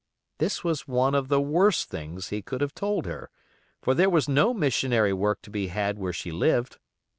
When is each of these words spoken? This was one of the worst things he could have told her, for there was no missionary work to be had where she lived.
This 0.39 0.63
was 0.63 0.87
one 0.87 1.13
of 1.13 1.27
the 1.27 1.39
worst 1.39 1.91
things 1.91 2.29
he 2.29 2.41
could 2.41 2.59
have 2.61 2.73
told 2.73 3.05
her, 3.05 3.29
for 3.83 3.93
there 3.93 4.09
was 4.09 4.27
no 4.27 4.51
missionary 4.51 5.13
work 5.13 5.43
to 5.43 5.51
be 5.51 5.67
had 5.67 5.99
where 5.99 6.11
she 6.11 6.31
lived. 6.31 6.79